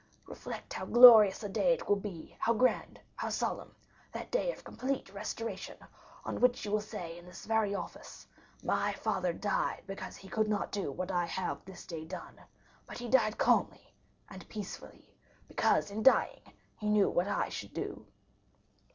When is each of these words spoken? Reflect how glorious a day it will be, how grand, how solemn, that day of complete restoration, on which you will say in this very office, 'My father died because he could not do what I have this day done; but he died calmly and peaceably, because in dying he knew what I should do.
Reflect 0.25 0.73
how 0.73 0.85
glorious 0.87 1.43
a 1.43 1.47
day 1.49 1.73
it 1.73 1.87
will 1.87 1.95
be, 1.95 2.35
how 2.39 2.53
grand, 2.55 2.99
how 3.15 3.29
solemn, 3.29 3.75
that 4.11 4.31
day 4.31 4.51
of 4.51 4.63
complete 4.63 5.13
restoration, 5.13 5.77
on 6.25 6.39
which 6.39 6.65
you 6.65 6.71
will 6.71 6.81
say 6.81 7.19
in 7.19 7.25
this 7.27 7.45
very 7.45 7.75
office, 7.75 8.25
'My 8.63 8.93
father 8.93 9.31
died 9.31 9.83
because 9.85 10.15
he 10.17 10.27
could 10.27 10.47
not 10.49 10.71
do 10.71 10.91
what 10.91 11.11
I 11.11 11.27
have 11.27 11.63
this 11.65 11.85
day 11.85 12.03
done; 12.03 12.41
but 12.87 12.97
he 12.97 13.09
died 13.09 13.37
calmly 13.37 13.93
and 14.27 14.49
peaceably, 14.49 15.13
because 15.47 15.91
in 15.91 16.01
dying 16.01 16.51
he 16.79 16.89
knew 16.89 17.07
what 17.07 17.27
I 17.27 17.49
should 17.49 17.75
do. 17.75 18.07